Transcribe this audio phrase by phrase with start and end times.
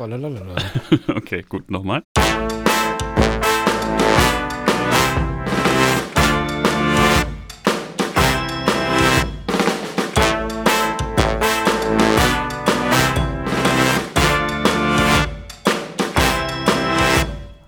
[0.00, 0.56] Tralalala.
[1.08, 2.02] Okay, gut, nochmal.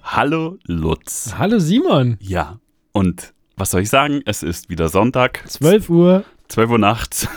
[0.02, 1.34] Hallo Lutz.
[1.36, 2.16] Hallo Simon.
[2.18, 2.58] Ja,
[2.92, 4.22] und was soll ich sagen?
[4.24, 6.24] Es ist wieder Sonntag, 12 Uhr.
[6.48, 7.28] 12 Uhr nachts.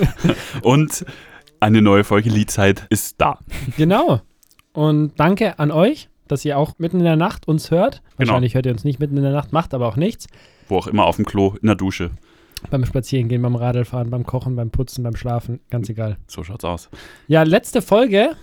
[0.62, 1.06] und
[1.60, 3.38] eine neue Folge Liedzeit ist da.
[3.78, 4.20] Genau.
[4.74, 8.02] Und danke an euch, dass ihr auch mitten in der Nacht uns hört.
[8.16, 10.26] Wahrscheinlich hört ihr uns nicht mitten in der Nacht, macht aber auch nichts.
[10.68, 12.10] Wo auch immer, auf dem Klo, in der Dusche.
[12.70, 16.16] Beim Spazierengehen, beim Radlfahren, beim Kochen, beim Putzen, beim Schlafen, ganz egal.
[16.26, 16.90] So schaut's aus.
[17.28, 18.36] Ja, letzte Folge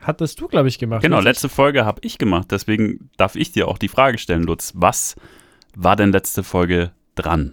[0.00, 1.02] hattest du, glaube ich, gemacht.
[1.02, 1.32] Genau, richtig?
[1.32, 4.72] letzte Folge habe ich gemacht, deswegen darf ich dir auch die Frage stellen, Lutz.
[4.76, 5.16] Was
[5.76, 7.52] war denn letzte Folge dran?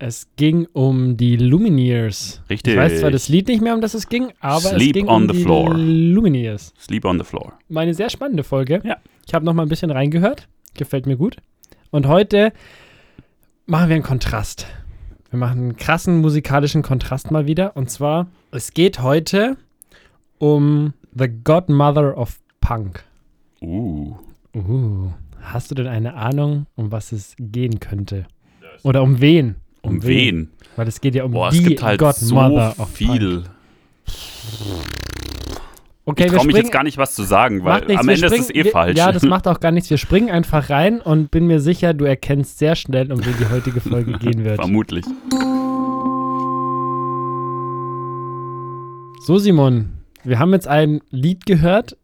[0.00, 2.40] Es ging um die Lumineers.
[2.48, 2.74] Richtig.
[2.74, 5.08] Ich weiß zwar das Lied nicht mehr, um das es ging, aber es Sleep ging
[5.08, 5.74] on um the die floor.
[5.74, 6.72] Lumineers.
[6.78, 7.54] Sleep on the floor.
[7.68, 8.80] Meine sehr spannende Folge.
[8.84, 8.98] Ja.
[9.26, 10.46] Ich habe noch mal ein bisschen reingehört.
[10.74, 11.38] Gefällt mir gut.
[11.90, 12.52] Und heute
[13.66, 14.68] machen wir einen Kontrast.
[15.30, 17.76] Wir machen einen krassen musikalischen Kontrast mal wieder.
[17.76, 19.56] Und zwar, es geht heute
[20.38, 23.02] um The Godmother of Punk.
[23.60, 24.14] Uh.
[24.54, 28.26] Uh, hast du denn eine Ahnung, um was es gehen könnte?
[28.84, 29.56] Oder um wen?
[29.88, 30.50] Um wen?
[30.76, 33.44] Weil es geht ja um Boah, die es gibt halt Godmother so viel.
[36.04, 38.26] Okay, ich traue mich springen, jetzt gar nicht, was zu sagen, weil nichts, am Ende
[38.26, 38.96] ist es springen- eh wir, falsch.
[38.96, 39.90] Ja, das macht auch gar nichts.
[39.90, 43.50] Wir springen einfach rein und bin mir sicher, du erkennst sehr schnell, um wen die
[43.52, 44.56] heutige Folge gehen wird.
[44.56, 45.04] Vermutlich.
[49.26, 49.90] So, Simon,
[50.24, 51.96] wir haben jetzt ein Lied gehört.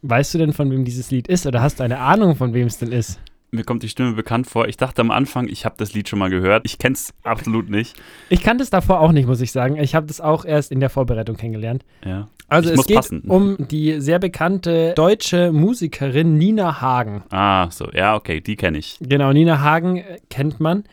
[0.00, 1.46] Weißt du denn, von wem dieses Lied ist?
[1.46, 3.18] Oder hast du eine Ahnung, von wem es denn ist?
[3.54, 4.68] Mir kommt die Stimme bekannt vor.
[4.68, 6.62] Ich dachte am Anfang, ich habe das Lied schon mal gehört.
[6.66, 7.96] Ich kenne es absolut nicht.
[8.28, 9.76] Ich kannte es davor auch nicht, muss ich sagen.
[9.76, 11.84] Ich habe das auch erst in der Vorbereitung kennengelernt.
[12.04, 12.28] Ja.
[12.48, 13.20] Also Ich es geht passen.
[13.26, 17.22] um die sehr bekannte deutsche Musikerin Nina Hagen.
[17.30, 17.88] Ah, so.
[17.92, 18.98] Ja, okay, die kenne ich.
[19.00, 20.84] Genau, Nina Hagen äh, kennt man.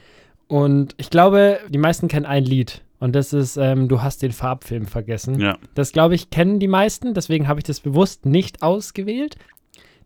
[0.47, 2.81] Und ich glaube, die meisten kennen ein Lied.
[2.99, 5.39] Und das ist ähm, Du hast den Farbfilm vergessen.
[5.39, 5.57] Ja.
[5.73, 7.13] Das, glaube ich, kennen die meisten.
[7.15, 9.35] Deswegen habe ich das bewusst nicht ausgewählt.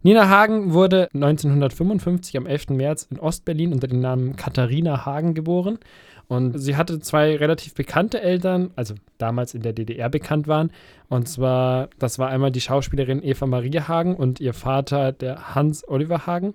[0.06, 2.70] Nina Hagen wurde 1955 am 11.
[2.70, 5.80] März in Ostberlin unter dem Namen Katharina Hagen geboren.
[6.28, 10.70] Und sie hatte zwei relativ bekannte Eltern, also damals in der DDR bekannt waren.
[11.10, 15.88] Und zwar, das war einmal die Schauspielerin Eva Maria Hagen und ihr Vater, der Hans
[15.88, 16.54] Oliver Hagen.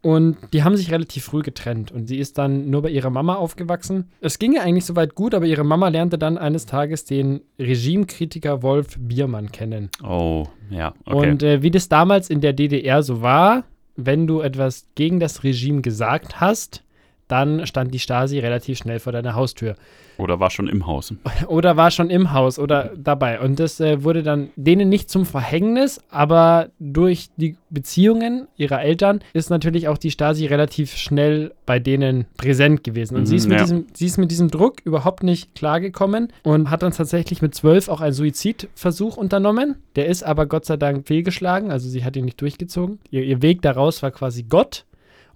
[0.00, 3.34] Und die haben sich relativ früh getrennt und sie ist dann nur bei ihrer Mama
[3.34, 4.10] aufgewachsen.
[4.20, 8.62] Es ging ihr eigentlich soweit gut, aber ihre Mama lernte dann eines Tages den Regimekritiker
[8.62, 9.90] Wolf Biermann kennen.
[10.04, 11.30] Oh, ja, okay.
[11.30, 13.64] Und äh, wie das damals in der DDR so war,
[13.96, 16.84] wenn du etwas gegen das Regime gesagt hast,
[17.28, 19.74] dann stand die Stasi relativ schnell vor deiner Haustür.
[20.16, 21.14] Oder war schon im Haus.
[21.46, 23.38] Oder war schon im Haus oder dabei.
[23.40, 29.20] Und das äh, wurde dann denen nicht zum Verhängnis, aber durch die Beziehungen ihrer Eltern
[29.32, 33.14] ist natürlich auch die Stasi relativ schnell bei denen präsent gewesen.
[33.14, 33.64] Und Mhm, sie, ist mit ja.
[33.64, 37.88] diesem, sie ist mit diesem Druck überhaupt nicht klargekommen und hat dann tatsächlich mit zwölf
[37.88, 39.76] auch einen Suizidversuch unternommen.
[39.94, 42.98] Der ist aber Gott sei Dank fehlgeschlagen, also sie hat ihn nicht durchgezogen.
[43.10, 44.84] Ihr, ihr Weg daraus war quasi Gott.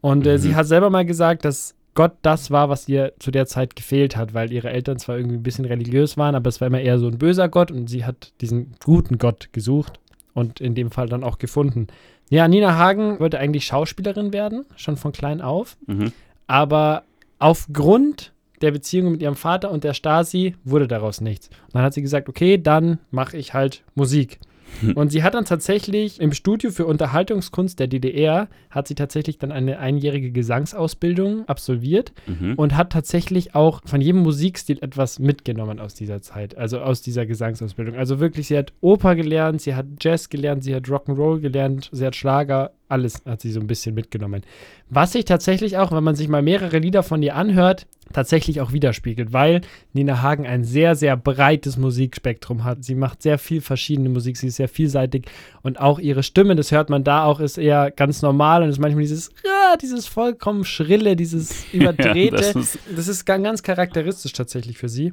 [0.00, 0.38] Und äh, Mhm.
[0.38, 4.16] sie hat selber mal gesagt, dass Gott das war, was ihr zu der Zeit gefehlt
[4.16, 6.98] hat, weil ihre Eltern zwar irgendwie ein bisschen religiös waren, aber es war immer eher
[6.98, 10.00] so ein böser Gott und sie hat diesen guten Gott gesucht
[10.32, 11.88] und in dem Fall dann auch gefunden.
[12.30, 16.12] Ja, Nina Hagen wollte eigentlich Schauspielerin werden, schon von klein auf, Mhm.
[16.46, 17.02] aber
[17.38, 18.32] aufgrund
[18.62, 21.48] der Beziehung mit ihrem Vater und der Stasi wurde daraus nichts.
[21.48, 24.38] Und dann hat sie gesagt, okay, dann mache ich halt Musik.
[24.94, 29.52] Und sie hat dann tatsächlich im Studio für Unterhaltungskunst der DDR, hat sie tatsächlich dann
[29.52, 32.54] eine einjährige Gesangsausbildung absolviert Mhm.
[32.54, 37.26] und hat tatsächlich auch von jedem Musikstil etwas mitgenommen aus dieser Zeit, also aus dieser
[37.26, 37.96] Gesangsausbildung.
[37.96, 42.06] Also wirklich, sie hat Oper gelernt, sie hat Jazz gelernt, sie hat Rock'n'Roll gelernt, sie
[42.06, 44.42] hat Schlager, alles hat sie so ein bisschen mitgenommen.
[44.90, 48.72] Was sich tatsächlich auch, wenn man sich mal mehrere Lieder von ihr anhört, tatsächlich auch
[48.72, 49.60] widerspiegelt, weil
[49.92, 52.84] Nina Hagen ein sehr, sehr breites Musikspektrum hat.
[52.84, 55.26] Sie macht sehr viel verschiedene Musik, sie ist sehr vielseitig
[55.62, 58.78] und auch ihre Stimme, das hört man da auch, ist eher ganz normal und ist
[58.78, 62.36] manchmal dieses, ja, dieses vollkommen schrille, dieses überdrehte.
[62.36, 65.12] das ist- das ist ganz, ganz charakteristisch tatsächlich für sie.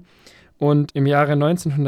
[0.58, 1.38] Und im Jahre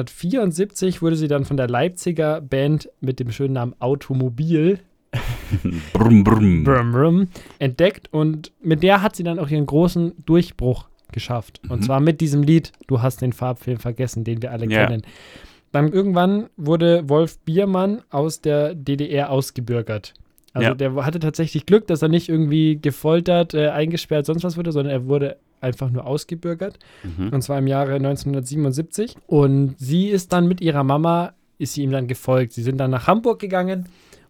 [0.10, 4.80] 1974 wurde sie dann von der Leipziger Band mit dem schönen Namen Automobil
[5.94, 6.24] brumm.
[6.24, 7.28] Brum, brum,
[7.60, 11.62] entdeckt und mit der hat sie dann auch ihren großen Durchbruch geschafft.
[11.70, 11.86] Und Mhm.
[11.86, 14.86] zwar mit diesem Lied Du hast den Farbfilm vergessen, den wir alle Ja.
[14.86, 15.04] kennen.
[15.72, 20.14] Dann irgendwann wurde Wolf Biermann aus der DDR ausgebürgert.
[20.54, 20.74] Also Ja.
[20.76, 24.92] der hatte tatsächlich Glück, dass er nicht irgendwie gefoltert, äh, eingesperrt, sonst was wurde, sondern
[24.92, 26.78] er wurde einfach nur ausgebürgert.
[27.04, 27.30] Mhm.
[27.30, 29.16] Und zwar im Jahre 1977.
[29.28, 32.54] Und sie ist dann mit ihrer Mama ist sie ihm dann gefolgt.
[32.54, 33.86] Sie sind dann nach Hamburg gegangen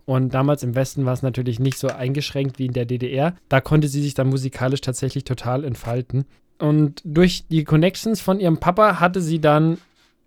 [0.06, 3.34] und damals im Westen war es natürlich nicht so eingeschränkt wie in der DDR.
[3.50, 6.26] Da konnte sie sich dann musikalisch tatsächlich total entfalten.
[6.62, 9.80] Und durch die Connections von ihrem Papa hatte sie dann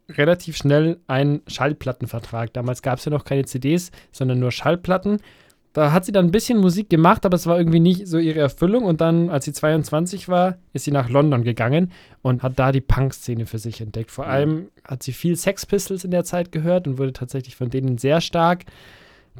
[0.08, 2.52] relativ schnell einen Schallplattenvertrag.
[2.52, 5.20] Damals gab es ja noch keine CDs, sondern nur Schallplatten.
[5.72, 8.40] Da hat sie dann ein bisschen Musik gemacht, aber es war irgendwie nicht so ihre
[8.40, 8.84] Erfüllung.
[8.84, 11.92] Und dann, als sie 22 war, ist sie nach London gegangen
[12.22, 14.10] und hat da die Punk-Szene für sich entdeckt.
[14.10, 17.70] Vor allem hat sie viel Sex Pistols in der Zeit gehört und wurde tatsächlich von
[17.70, 18.64] denen sehr stark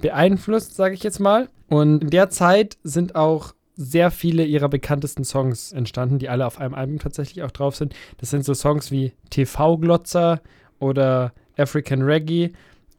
[0.01, 1.49] beeinflusst, sage ich jetzt mal.
[1.69, 6.61] Und in der Zeit sind auch sehr viele ihrer bekanntesten Songs entstanden, die alle auf
[6.61, 7.95] einem Album tatsächlich auch drauf sind.
[8.19, 10.41] Das sind so Songs wie TV-Glotzer
[10.79, 12.53] oder African Reggae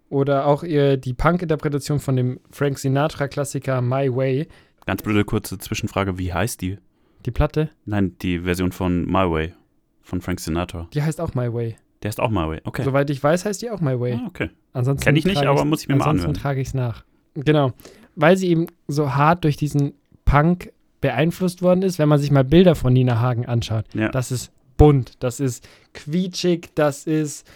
[0.10, 4.48] oder auch ihr, die Punk-Interpretation von dem Frank Sinatra-Klassiker My Way.
[4.86, 6.78] Ganz blöde kurze Zwischenfrage, wie heißt die?
[7.26, 9.54] Die Platte, Nein, die Version von My Way
[10.02, 10.88] von Frank Sinatra.
[10.94, 11.76] die heißt auch My Way.
[12.04, 12.62] Der ist auch My Way.
[12.66, 12.84] Okay.
[12.84, 14.14] Soweit ich weiß, heißt die auch My Way.
[14.22, 14.50] Ah, okay.
[14.74, 16.42] Ansonsten Kenn ich nicht, aber muss ich mir mal ansonsten anhören.
[16.42, 17.04] trage ich es nach.
[17.34, 17.72] Genau.
[18.16, 19.94] Weil sie eben so hart durch diesen
[20.36, 20.72] Punk
[21.02, 23.86] beeinflusst worden ist, wenn man sich mal Bilder von Nina Hagen anschaut.
[23.94, 24.10] Ja.
[24.10, 27.48] Das ist bunt, das ist quietschig, das ist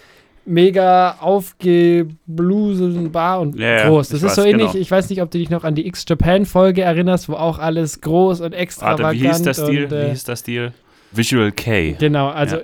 [0.46, 4.10] mega aufgeblusenbar und Ja, groß.
[4.10, 4.82] Das ist so weiß, ähnlich, genau.
[4.82, 8.42] ich weiß nicht, ob du dich noch an die X-Japan-Folge erinnerst, wo auch alles groß
[8.42, 9.86] und extravagant Warte, wie hieß der Stil?
[9.86, 10.74] und, äh, wie hieß der Stil?
[11.12, 11.96] Visual K.
[12.00, 12.62] Genau, also Ja.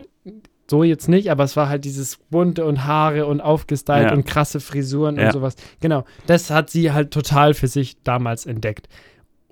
[0.68, 4.14] so jetzt nicht, aber es war halt dieses bunte und Haare und aufgestylt Ja.
[4.14, 5.28] und krasse Frisuren Ja.
[5.28, 5.56] und sowas.
[5.80, 8.88] Genau, das hat sie halt total für sich damals entdeckt.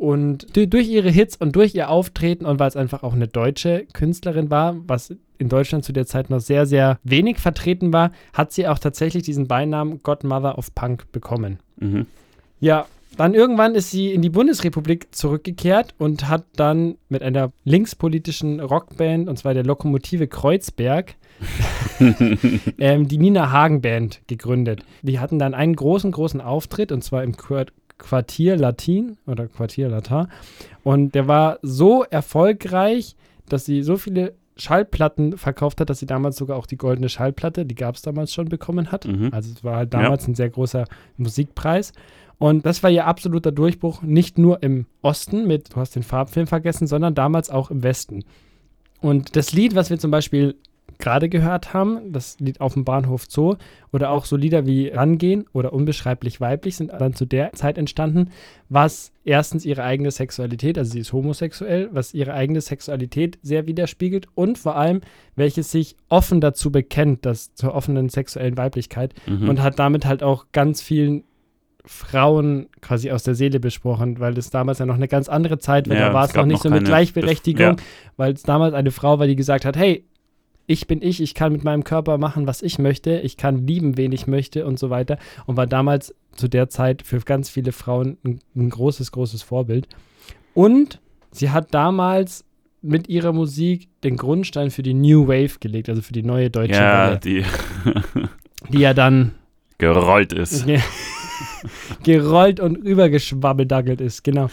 [0.04, 3.30] Und du- durch ihre Hits und durch ihr Auftreten und weil es einfach auch eine
[3.30, 8.12] deutsche Künstlerin war, was in Deutschland zu der Zeit noch sehr, sehr wenig vertreten war,
[8.34, 11.60] hat sie auch tatsächlich diesen Beinamen Godmother of Punk bekommen.
[11.78, 12.06] Mhm.
[12.60, 12.86] Ja,
[13.16, 19.30] dann irgendwann ist sie in die Bundesrepublik zurückgekehrt und hat dann mit einer linkspolitischen Rockband,
[19.30, 21.16] und zwar der Lokomotive Kreuzberg,
[22.80, 24.84] ähm, die Nina Hagen Band gegründet.
[25.02, 27.68] Die hatten dann einen großen, großen Auftritt, und zwar im Quar
[28.04, 30.28] Quartier Latin oder Quartier Latin.
[30.84, 33.16] Und der war so erfolgreich,
[33.50, 37.66] dass sie so viele Schallplatten verkauft hat, dass sie damals sogar auch die goldene Schallplatte,
[37.66, 39.06] die gab es damals schon, bekommen hat.
[39.06, 39.30] Mhm.
[39.32, 40.86] Also es war halt damals ein sehr großer
[41.18, 41.94] Musikpreis.
[42.38, 46.46] Und das war ihr absoluter Durchbruch, nicht nur im Osten mit, du hast den Farbfilm
[46.46, 48.26] vergessen, sondern damals auch im Westen.
[49.02, 50.56] Und das Lied, was wir zum Beispiel
[51.00, 53.56] gerade gehört haben, das Lied auf dem Bahnhof Zoo
[53.92, 58.30] oder auch so Lieder wie Rangehen oder Unbeschreiblich weiblich sind dann zu der Zeit entstanden,
[58.70, 64.28] was erstens ihre eigene Sexualität, also sie ist homosexuell, was ihre eigene Sexualität sehr widerspiegelt
[64.36, 65.02] und vor allem,
[65.36, 69.50] welches sich offen dazu bekennt, das zur offenen sexuellen Weiblichkeit Mhm.
[69.50, 71.24] und hat damit halt auch ganz vielen
[71.86, 75.90] Frauen quasi aus der Seele besprochen, weil das damals ja noch eine ganz andere Zeit
[75.90, 75.98] war.
[75.98, 77.82] Ja, da war es noch nicht so mit Gleichberechtigung, Bef-
[78.16, 80.06] weil es damals eine Frau war, die gesagt hat, hey,
[80.66, 83.98] ich bin ich, ich kann mit meinem Körper machen, was ich möchte, ich kann lieben,
[83.98, 85.18] wen ich möchte und so weiter.
[85.46, 89.88] Und war damals zu der Zeit für ganz viele Frauen ein, ein großes, großes Vorbild.
[90.54, 91.00] Und
[91.32, 92.46] sie hat damals
[92.82, 96.74] mit ihrer Musik den Grundstein für die New Wave gelegt, also für die neue deutsche
[96.74, 97.46] ja, Welle, die
[98.70, 99.32] die ja dann
[99.78, 100.66] gerollt ist.
[100.66, 100.80] Ge
[102.04, 104.50] gerollt und übergeschwabbeldaggelt ist, genau.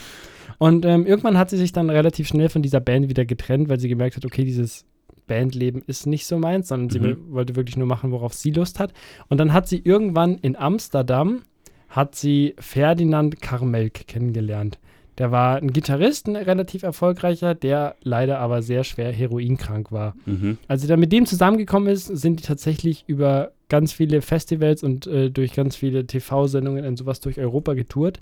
[0.57, 3.79] Und ähm, irgendwann hat sie sich dann relativ schnell von dieser Band wieder getrennt, weil
[3.79, 4.85] sie gemerkt hat, okay, dieses
[5.31, 7.33] Bandleben ist nicht so meins, sondern sie Mhm.
[7.33, 8.91] wollte wirklich nur machen, worauf sie Lust hat.
[9.29, 11.43] Und dann hat sie irgendwann in Amsterdam,
[11.87, 14.77] hat sie Ferdinand Karmelk kennengelernt.
[15.17, 20.15] Der war ein Gitarrist, ein relativ erfolgreicher, der leider aber sehr schwer heroinkrank war.
[20.25, 20.57] Mhm.
[20.67, 25.07] Als sie dann mit dem zusammengekommen ist, sind die tatsächlich über ganz viele Festivals und
[25.07, 28.19] äh, durch ganz viele TV-Sendungen und sowas durch Europa getourt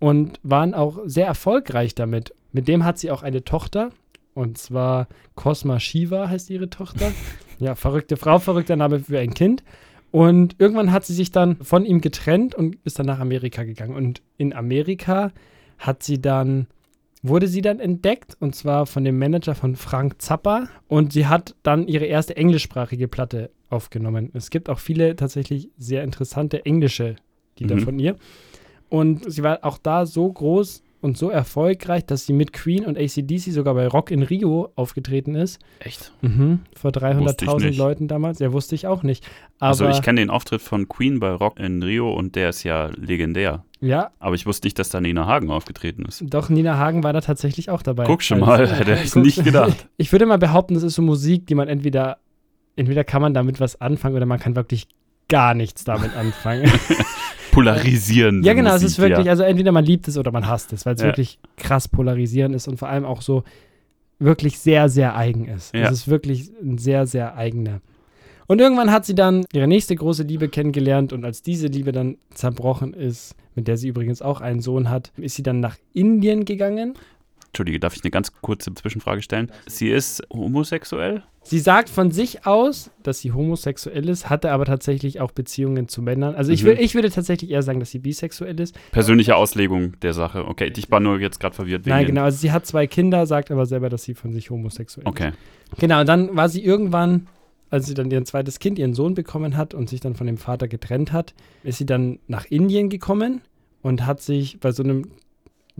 [0.00, 2.32] und waren auch sehr erfolgreich damit.
[2.52, 3.90] Mit dem hat sie auch eine Tochter
[4.40, 7.12] und zwar Cosma Shiva heißt ihre Tochter.
[7.58, 9.62] ja, verrückte Frau, verrückter Name für ein Kind.
[10.10, 13.94] Und irgendwann hat sie sich dann von ihm getrennt und ist dann nach Amerika gegangen.
[13.94, 15.30] Und in Amerika
[15.78, 16.66] hat sie dann
[17.22, 21.54] wurde sie dann entdeckt und zwar von dem Manager von Frank Zappa und sie hat
[21.62, 24.30] dann ihre erste englischsprachige Platte aufgenommen.
[24.32, 27.16] Es gibt auch viele tatsächlich sehr interessante englische
[27.58, 27.80] Lieder Mhm.
[27.80, 28.16] von ihr
[28.88, 32.98] und sie war auch da so groß und so erfolgreich, dass sie mit Queen und
[32.98, 35.58] ACDC sogar bei Rock in Rio aufgetreten ist.
[35.78, 36.12] Echt?
[36.20, 37.78] Mhm, vor Wusste ich 300.000 nicht.
[37.78, 38.38] Leuten damals.
[38.38, 39.24] Ja, wusste ich auch nicht.
[39.58, 42.62] Aber Also ich kenne den Auftritt von Queen bei Rock in Rio und der ist
[42.64, 43.64] ja legendär.
[43.80, 46.22] ja, Aber ich wusste nicht, dass da Nina Hagen aufgetreten ist.
[46.28, 48.04] doch Nina Hagen war da tatsächlich auch dabei.
[48.04, 49.88] Guck schon Als- mal, hätte ich nicht gedacht.
[49.96, 52.18] Ich würde mal behaupten, das ist so Musik, die man entweder,
[52.76, 54.86] entweder kann man damit was anfangen oder man kann wirklich
[55.28, 56.70] gar nichts damit anfangen.
[57.52, 59.30] Polarisierende ja, genau, es ist wirklich, Ja.
[59.32, 61.08] also entweder man liebt es oder man hasst es, weil es Ja.
[61.08, 63.44] wirklich krass polarisierend ist und vor allem auch so
[64.18, 65.74] wirklich sehr, sehr eigen ist.
[65.74, 65.82] Ja.
[65.86, 67.80] Es ist wirklich ein sehr, sehr eigener.
[68.46, 72.16] Und irgendwann hat sie dann ihre nächste große Liebe kennengelernt und als diese Liebe dann
[72.34, 76.44] zerbrochen ist, mit der sie übrigens auch einen Sohn hat, ist sie dann nach Indien
[76.44, 76.94] gegangen.
[77.50, 79.50] Entschuldige, darf ich eine ganz kurze Zwischenfrage stellen?
[79.66, 81.22] Sie ist homosexuell?
[81.42, 86.00] Sie sagt von sich aus, dass sie homosexuell ist, hatte aber tatsächlich auch Beziehungen zu
[86.02, 86.34] Männern.
[86.34, 86.68] Also ich, Mhm.
[86.68, 88.78] will, ich würde tatsächlich eher sagen, dass sie bisexuell ist.
[88.92, 90.46] Persönliche Auslegung der Sache.
[90.46, 92.22] Okay, ich war nur jetzt gerade verwirrt wegen Nein, genau.
[92.24, 95.08] Also sie hat zwei Kinder, sagt aber selber, dass sie von sich homosexuell ist.
[95.10, 95.32] Okay.
[95.78, 97.26] Genau, und dann war sie irgendwann,
[97.70, 100.36] als sie dann ihr zweites Kind, ihren Sohn bekommen hat und sich dann von dem
[100.36, 103.40] Vater getrennt hat, ist sie dann nach Indien gekommen
[103.82, 105.10] und hat sich bei so einem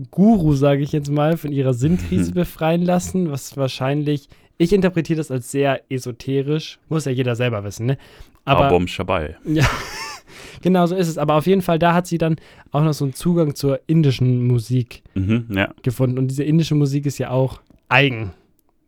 [0.09, 2.35] Guru, sage ich jetzt mal, von ihrer Sinnkrise Mhm.
[2.35, 4.27] befreien lassen, was wahrscheinlich,
[4.57, 7.97] ich interpretiere das als sehr esoterisch, muss ja jeder selber wissen, ne?
[8.45, 9.35] Aber Abom Shabai.
[9.45, 9.65] ja,
[10.61, 11.17] genau so ist es.
[11.17, 12.37] Aber auf jeden Fall, da hat sie dann
[12.71, 15.73] auch noch so einen Zugang zur indischen Musik Mhm, ja.
[15.83, 16.17] gefunden.
[16.17, 18.31] Und diese indische Musik ist ja auch eigen.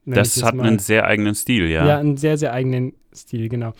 [0.05, 0.67] Das hat mal.
[0.67, 1.85] einen sehr eigenen Stil, ja.
[1.87, 1.97] Ja.
[1.97, 3.73] einen sehr, sehr eigenen Stil, genau.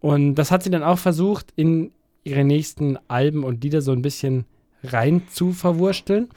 [0.00, 1.90] Und das hat sie dann auch versucht, in
[2.24, 4.44] ihre nächsten Alben und Lieder so ein bisschen
[4.84, 6.28] rein zu verwursteln.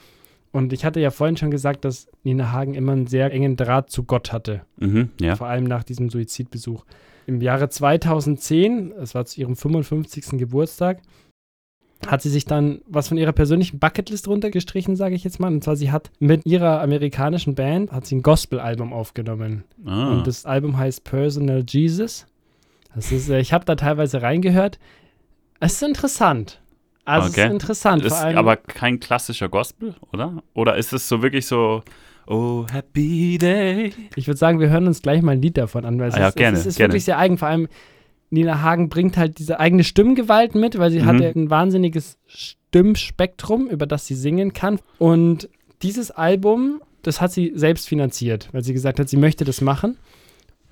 [0.52, 3.90] Und ich hatte ja vorhin schon gesagt, dass Nina Hagen immer einen sehr engen Draht
[3.90, 5.34] zu Gott hatte, Mhm, ja.
[5.36, 6.84] vor allem nach diesem Suizidbesuch.
[7.26, 10.38] Im Jahre 2010, es war zu ihrem 55.
[10.38, 11.00] Geburtstag,
[12.06, 15.46] hat sie sich dann was von ihrer persönlichen Bucketlist runtergestrichen, sage ich jetzt mal.
[15.52, 19.62] Und zwar, sie hat mit ihrer amerikanischen Band, hat sie ein Gospel-Album aufgenommen.
[19.86, 20.10] Ah.
[20.12, 22.26] Und das Album heißt Personal Jesus.
[22.94, 24.78] Das ist, äh, ich habe da teilweise reingehört.
[25.60, 26.60] Es ist interessant.
[27.04, 27.46] Also Okay.
[27.46, 28.02] ist interessant.
[28.04, 30.42] ist vor allem, aber kein klassischer Gospel, oder?
[30.54, 31.82] Oder ist es so wirklich so,
[32.26, 33.92] oh, happy day?
[34.14, 36.20] ich würde sagen, wir hören uns gleich mal ein Lied davon an, weil es Ah
[36.20, 36.92] ja, ist, gerne, es ist gerne.
[36.92, 37.38] wirklich sehr eigen.
[37.38, 37.68] Vor allem
[38.30, 41.06] Nina Hagen bringt halt diese eigene Stimmgewalt mit, weil sie Mhm.
[41.06, 42.18] hat ja ein wahnsinniges
[42.72, 44.78] Stimmspektrum, über das sie singen kann.
[44.98, 45.48] Und
[45.82, 49.98] dieses Album, das hat sie selbst finanziert, weil sie gesagt hat, sie möchte das machen.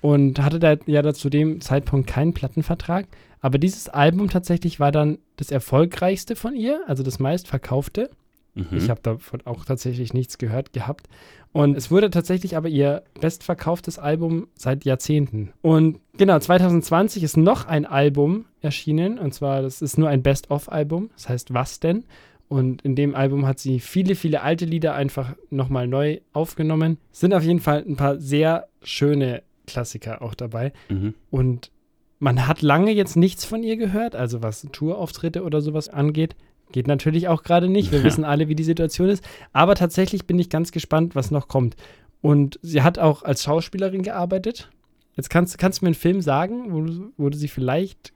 [0.01, 3.07] Und hatte da ja zu dem Zeitpunkt keinen Plattenvertrag.
[3.39, 8.09] Aber dieses Album tatsächlich war dann das erfolgreichste von ihr, also das meistverkaufte.
[8.53, 8.67] Mhm.
[8.71, 11.07] Ich habe davon auch tatsächlich nichts gehört gehabt.
[11.53, 15.51] Und es wurde tatsächlich aber ihr bestverkauftes Album seit Jahrzehnten.
[15.61, 19.19] Und genau, 2020 ist noch ein Album erschienen.
[19.19, 21.09] Und zwar, das ist nur ein Best-of-Album.
[21.15, 22.05] Das heißt, was denn?
[22.47, 26.97] Und in dem Album hat sie viele, viele alte Lieder einfach nochmal neu aufgenommen.
[27.11, 30.73] Es sind auf jeden Fall ein paar sehr schöne Klassiker auch dabei.
[30.89, 31.13] mhm.
[31.29, 31.71] Und
[32.19, 36.35] man hat lange jetzt nichts von ihr gehört, also was Tourauftritte oder sowas angeht.
[36.71, 37.91] Geht natürlich auch gerade nicht.
[37.91, 38.05] Wir Ja.
[38.05, 39.23] wissen alle, wie die Situation ist.
[39.53, 41.75] Aber tatsächlich bin ich ganz gespannt, was noch kommt.
[42.21, 44.69] Und sie hat auch als Schauspielerin gearbeitet.
[45.17, 48.13] Jetzt kannst, kannst du mir einen Film sagen, wo, du- wo du sie vielleicht.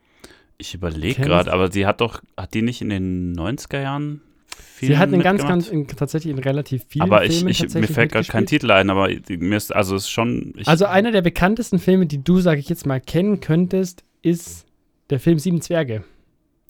[0.57, 4.21] Ich überlege gerade, aber sie hat doch, hat die nicht in den 90er Jahren
[4.55, 7.59] viel sie hat in ganz, ganz, in, tatsächlich in relativ vielen aber ich, Filmen ich,
[7.59, 8.45] mir tatsächlich fällt gerade kein.
[8.45, 10.53] Titel ein, aber mir ist, also es ist schon.
[10.57, 14.65] Ich, Also einer der bekanntesten Filme, die du, sage ich jetzt mal, kennen könntest, ist
[15.09, 16.03] der Film Sieben Zwerge.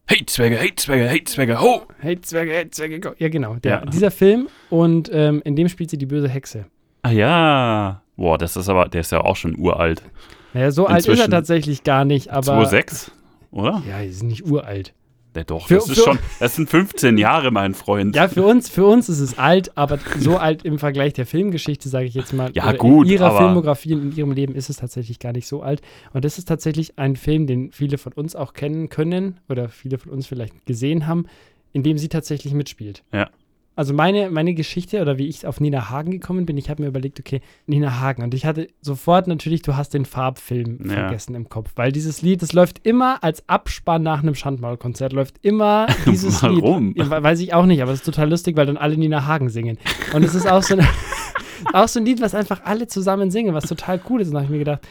[0.08, 1.84] hey Zwerge, hey Zwerge, hey Zwerge, ho!
[2.00, 3.12] Hey Zwerge, hey Zwerge, go.
[3.18, 3.56] Ja, genau.
[3.56, 3.86] Der, Ja.
[3.86, 6.66] Dieser Film und ähm, in dem spielt sie die böse Hexe.
[7.02, 8.02] Ah ja.
[8.18, 10.02] Boah, das ist aber, der ist ja auch schon uralt.
[10.54, 12.62] Naja, so alt ist er Inzwischen tatsächlich gar nicht, aber.
[12.62, 13.12] 2,6,
[13.52, 13.84] oder?
[13.90, 14.94] Ja, die ist nicht uralt.
[15.36, 18.16] Ja, doch, Für- das ist schon, das sind 15 Jahre, mein Freund.
[18.16, 21.90] Ja, für uns, für uns ist es alt, aber so alt im Vergleich der Filmgeschichte,
[21.90, 22.52] sage ich jetzt mal.
[22.54, 25.62] Ja, gut, In ihrer Filmografie und in ihrem Leben ist es tatsächlich gar nicht so
[25.62, 25.82] alt.
[26.14, 29.98] Und das ist tatsächlich ein Film, den viele von uns auch kennen können oder viele
[29.98, 31.26] von uns vielleicht gesehen haben,
[31.74, 33.04] in dem sie tatsächlich mitspielt.
[33.12, 33.30] Ja.
[33.78, 36.88] Also meine, meine Geschichte oder wie ich auf Nina Hagen gekommen bin, ich habe mir
[36.88, 38.24] überlegt, okay, Nina Hagen.
[38.24, 40.94] Und ich hatte sofort natürlich, du hast den Farbfilm Ja.
[40.94, 45.36] vergessen im Kopf, weil dieses Lied, das läuft immer als Abspann nach einem Schandmaul-Konzert, läuft
[45.42, 46.88] immer dieses Warum?
[46.94, 46.98] Lied.
[47.00, 49.26] Ja, we- weiß ich auch nicht, aber es ist total lustig, weil dann alle Nina
[49.26, 49.78] Hagen singen.
[50.14, 50.88] Und es ist auch so, ein,
[51.74, 54.28] auch so ein Lied, was einfach alle zusammen singen, was total cool ist.
[54.30, 54.88] Und da habe ich mir gedacht,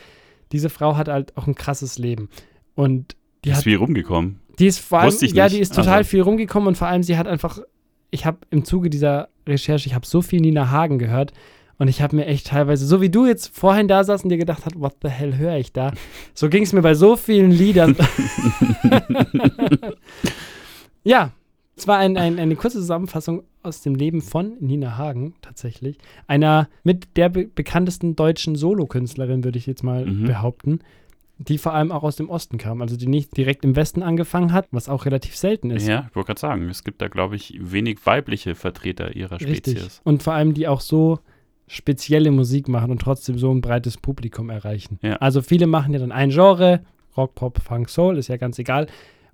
[0.53, 2.29] diese Frau hat halt auch ein krasses Leben.
[2.75, 4.41] Und die ist hat wie rumgekommen.
[4.59, 7.17] die ist vor allem, ja, die ist total Also- viel rumgekommen und vor allem sie
[7.17, 7.61] hat einfach,
[8.15, 11.33] ich habe im Zuge dieser Recherche, ich habe so viel Nina Hagen gehört
[11.79, 14.39] und ich habe mir echt teilweise, so wie du jetzt vorhin da saß und dir
[14.39, 15.93] gedacht hast, what the hell höre ich da?
[16.33, 17.97] So ging es mir bei so vielen Liedern.
[21.03, 21.33] ja,
[21.77, 25.99] es war ein, ein, eine kurze Zusammenfassung aus dem Leben von Nina Hagen tatsächlich.
[26.29, 30.25] Einer mit der be bekanntesten deutschen Solokünstlerin, würde ich jetzt mal Mhm.
[30.27, 30.79] behaupten
[31.39, 34.53] die vor allem auch aus dem Osten kam, also die nicht direkt im Westen angefangen
[34.53, 35.87] hat, was auch relativ selten ist.
[35.87, 39.79] Ja, ich wollte gerade sagen, es gibt da, glaube ich, wenig weibliche Vertreter ihrer Richtig.
[39.79, 40.01] Spezies.
[40.05, 41.19] Und vor allem, die auch so
[41.67, 44.99] spezielle Musik machen und trotzdem so ein breites Publikum erreichen.
[45.03, 45.17] Ja.
[45.17, 46.85] Also viele machen ja dann ein Genre,
[47.17, 48.87] Rock, Pop, Funk, Soul, ist ja ganz egal,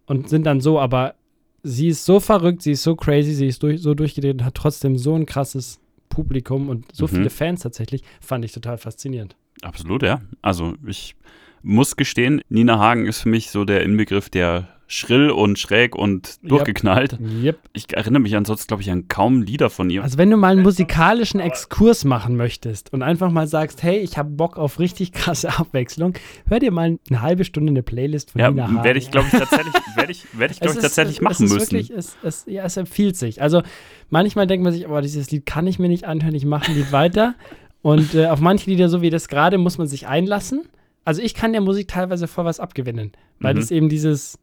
[0.07, 1.15] und sind dann so, aber
[1.63, 4.55] sie ist so verrückt, sie ist so crazy, sie ist durch, so durchgedreht und hat
[4.55, 7.09] trotzdem so ein krasses Publikum und so Mhm.
[7.09, 9.37] viele Fans tatsächlich, fand ich total faszinierend.
[9.63, 10.21] Absolut, ja.
[10.41, 11.15] Also ich
[11.63, 16.39] muss gestehen, Nina Hagen ist für mich so der Inbegriff der schrill und schräg und
[16.43, 17.17] durchgeknallt.
[17.45, 17.61] Yep.
[17.73, 20.03] Ich erinnere mich ansonsten, glaube ich, an kaum Lieder von ihr.
[20.03, 24.19] Also wenn du mal einen musikalischen Exkurs machen möchtest und einfach mal sagst, hey, ich
[24.19, 26.15] habe Bock auf richtig krasse Abwechslung,
[26.49, 28.83] hör dir mal eine halbe Stunde eine Playlist von ja, Nina Hagen.
[28.83, 31.53] werde ich, glaube ich, tatsächlich, werde ich, werde ich, glaub ich, ist- tatsächlich machen es
[31.53, 31.71] müssen.
[31.71, 33.41] Wirklich, es, es, ja, es empfiehlt sich.
[33.41, 33.63] Also
[34.09, 36.75] manchmal denkt man sich, aber dieses Lied kann ich mir nicht anhören, ich mache ein
[36.77, 37.37] Lied weiter.
[37.83, 40.63] Und äh, auf manche Lieder, so wie das gerade, muss man sich einlassen.
[41.05, 43.59] Also ich kann der Musik teilweise voll was abgewinnen, weil Mhm.
[43.59, 44.39] das eben dieses,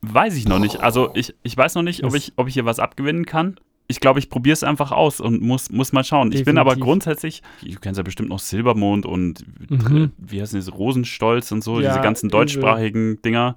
[0.00, 0.80] Weiß ich noch nicht.
[0.80, 3.58] Also ich, ich weiß noch nicht, ob ich, ob ich hier was abgewinnen kann.
[3.88, 6.30] Ich glaube, ich probiere es einfach aus und muss, muss mal schauen.
[6.30, 6.84] Ich bin aber Definitiv.
[6.84, 10.12] grundsätzlich, du kennst ja bestimmt noch Silbermond und Mhm.
[10.18, 13.56] wie heißt das, Rosenstolz und so, Ja, diese ganzen deutschsprachigen Dinger.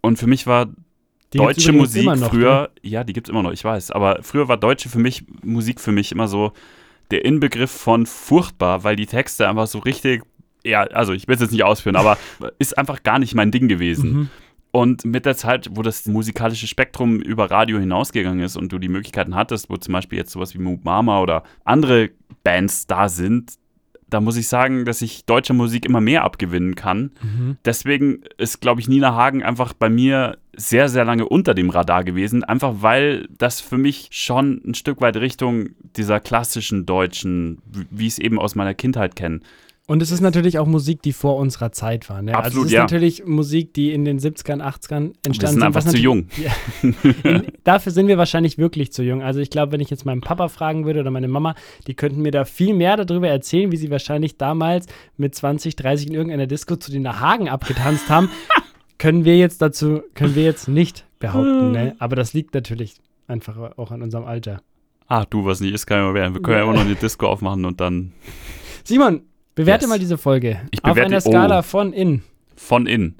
[0.00, 0.66] Und für mich war
[1.32, 2.28] die deutsche Musik noch, ne?
[2.28, 5.24] früher, ja, die gibt es immer noch, ich weiß, aber früher war deutsche für mich,
[5.42, 6.52] Musik für mich immer so
[7.10, 10.22] der Inbegriff von furchtbar, weil die Texte einfach so richtig,
[10.64, 12.18] ja, also ich will es jetzt nicht ausführen, aber
[12.58, 14.12] ist einfach gar nicht mein Ding gewesen.
[14.12, 14.28] Mhm.
[14.72, 18.88] Und mit der Zeit, wo das musikalische Spektrum über Radio hinausgegangen ist und du die
[18.88, 22.10] Möglichkeiten hattest, wo zum Beispiel jetzt sowas wie Moop Mama oder andere
[22.44, 23.54] Bands da sind,
[24.08, 27.12] da muss ich sagen, dass ich deutscher Musik immer mehr abgewinnen kann.
[27.22, 27.56] Mhm.
[27.64, 32.02] Deswegen ist, glaube ich, Nina Hagen einfach bei mir sehr, sehr lange unter dem Radar
[32.04, 32.42] gewesen.
[32.44, 38.06] Einfach weil das für mich schon ein Stück weit Richtung dieser klassischen deutschen, wie- wie
[38.08, 39.40] ich es eben aus meiner Kindheit kenne.
[39.90, 42.22] Und es ist natürlich auch Musik, die vor unserer Zeit war.
[42.22, 42.32] Ne?
[42.32, 42.82] also Absolut, es ist ja.
[42.82, 46.28] natürlich Musik, die in den 70ern, 80ern entstanden Wir sind einfach zu jung.
[46.36, 47.42] Ja.
[47.64, 49.20] Dafür sind wir wahrscheinlich wirklich zu jung.
[49.20, 51.56] Also ich glaube, wenn ich jetzt meinen Papa fragen würde oder meine Mama,
[51.88, 56.06] die könnten mir da viel mehr darüber erzählen, wie sie wahrscheinlich damals mit 20, 30
[56.06, 58.28] in irgendeiner Disco zu den Hagen abgetanzt haben.
[58.98, 61.72] können wir jetzt dazu, können wir jetzt nicht behaupten.
[61.72, 61.96] Ne?
[61.98, 62.94] Aber das liegt natürlich
[63.26, 64.62] einfach auch an unserem Alter.
[65.08, 66.32] Ah, du, was nicht ist, kann ja mal werden.
[66.32, 68.12] Wir können ja immer noch eine Disco aufmachen und dann
[68.84, 69.22] Simon,
[69.60, 69.88] bewerte Yes.
[69.90, 70.60] mal diese Folge.
[70.70, 71.62] Ich Auf bewerte- einer Skala oh.
[71.62, 72.22] von in.
[72.56, 73.16] von innen.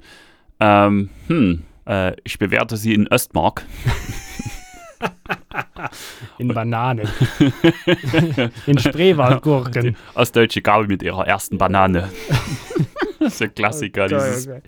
[0.59, 3.65] Ähm, hm, äh, ich bewerte sie in Östmark.
[6.37, 7.07] In Bananen.
[8.67, 9.95] in Spreewaldgurken.
[10.13, 12.09] Ostdeutsche Gabe mit ihrer ersten Banane.
[13.19, 14.07] das ist der Klassiker.
[14.07, 14.61] Geil, Dieses geil.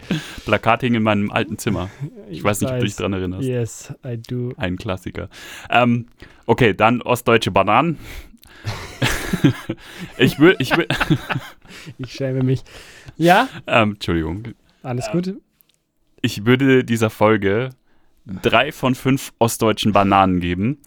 [0.45, 1.89] Plakat hing in meinem alten Zimmer.
[2.29, 3.43] Ich weiß nicht, ob du dich dran erinnerst.
[3.47, 4.53] Yes, I do.
[4.57, 5.29] Ein Klassiker.
[5.69, 6.07] Ähm,
[6.47, 7.97] okay, dann ostdeutsche Bananen.
[10.17, 10.87] ich will, ich will,
[11.97, 12.63] Ich schäme mich.
[13.17, 14.53] Ja, ähm, Entschuldigung.
[14.81, 15.35] alles gut.
[16.21, 17.71] Ich würde dieser Folge
[18.25, 20.79] drei von fünf ostdeutschen Bananen geben.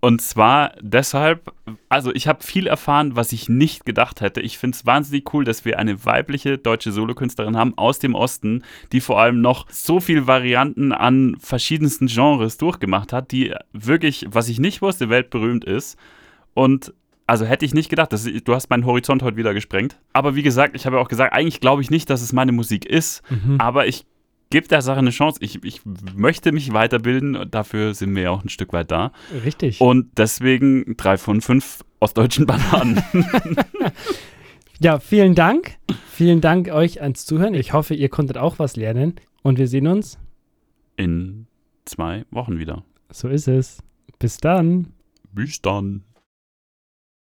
[0.00, 1.52] Und zwar deshalb,
[1.88, 4.40] also ich habe viel erfahren, was ich nicht gedacht hätte.
[4.40, 8.62] Ich finde es wahnsinnig cool, dass wir eine weibliche deutsche Solokünstlerin haben aus dem Osten,
[8.92, 14.48] die vor allem noch so viele Varianten an verschiedensten Genres durchgemacht hat, die wirklich, was
[14.48, 15.98] ich nicht wusste, weltberühmt ist.
[16.54, 16.94] Und
[17.28, 19.96] also hätte ich nicht gedacht, dass, du hast meinen Horizont heute wieder gesprengt.
[20.12, 22.52] Aber wie gesagt, ich habe ja auch gesagt, eigentlich glaube ich nicht, dass es meine
[22.52, 23.22] Musik ist.
[23.30, 23.60] Mhm.
[23.60, 24.06] Aber ich
[24.50, 25.38] gebe der Sache eine Chance.
[25.42, 25.82] Ich, ich
[26.16, 29.12] möchte mich weiterbilden und dafür sind wir ja auch ein Stück weit da.
[29.44, 29.80] Richtig.
[29.80, 33.02] Und deswegen drei von fünf ostdeutschen Bananen.
[34.80, 35.76] Ja, vielen Dank.
[36.08, 37.54] Vielen Dank euch ans Zuhören.
[37.54, 39.16] Ich hoffe, ihr konntet auch was lernen.
[39.42, 40.18] Und wir sehen uns.
[40.96, 41.48] In
[41.84, 42.84] zwei Wochen wieder.
[43.10, 43.82] So ist es.
[44.20, 44.92] Bis dann.
[45.32, 46.04] Bis dann.